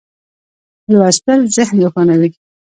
لوستل 0.91 1.39
ذهن 1.55 1.77
روښانوي. 1.83 2.29